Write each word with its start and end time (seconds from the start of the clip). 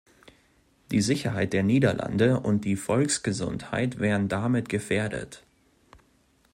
Die 0.89 0.99
Sicherheit 0.99 1.53
der 1.53 1.61
Niederlande 1.61 2.39
und 2.39 2.65
die 2.65 2.75
Volksgesundheit 2.75 3.99
wären 3.99 4.29
damit 4.29 4.67
gefährdet. 4.67 5.43